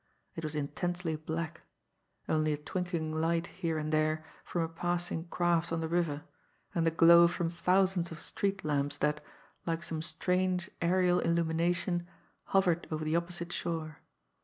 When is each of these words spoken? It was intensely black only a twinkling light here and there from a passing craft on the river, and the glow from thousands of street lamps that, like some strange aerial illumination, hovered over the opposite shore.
It 0.35 0.43
was 0.43 0.55
intensely 0.55 1.15
black 1.15 1.61
only 2.27 2.53
a 2.53 2.57
twinkling 2.57 3.13
light 3.21 3.45
here 3.45 3.77
and 3.77 3.93
there 3.93 4.25
from 4.43 4.63
a 4.63 4.67
passing 4.67 5.27
craft 5.27 5.71
on 5.71 5.79
the 5.79 5.87
river, 5.87 6.23
and 6.73 6.87
the 6.87 6.89
glow 6.89 7.27
from 7.27 7.51
thousands 7.51 8.11
of 8.11 8.17
street 8.17 8.65
lamps 8.65 8.97
that, 8.97 9.23
like 9.67 9.83
some 9.83 10.01
strange 10.01 10.71
aerial 10.81 11.19
illumination, 11.19 12.07
hovered 12.45 12.87
over 12.89 13.05
the 13.05 13.15
opposite 13.15 13.53
shore. 13.53 13.99